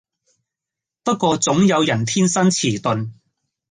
[1.03, 3.11] 不過總有人天生遲鈍